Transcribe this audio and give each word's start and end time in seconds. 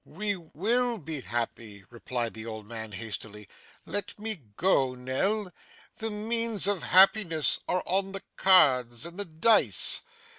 'We 0.03 0.35
WILL 0.55 0.97
be 0.97 1.21
happy,' 1.21 1.83
replied 1.91 2.33
the 2.33 2.43
old 2.47 2.65
man 2.65 2.93
hastily. 2.93 3.47
'Let 3.85 4.17
me 4.17 4.41
go, 4.57 4.95
Nell. 4.95 5.51
The 5.99 6.09
means 6.09 6.65
of 6.65 6.81
happiness 6.81 7.59
are 7.67 7.83
on 7.85 8.11
the 8.13 8.23
cards 8.35 9.05
and 9.05 9.19
the 9.19 9.25
dice. 9.25 10.01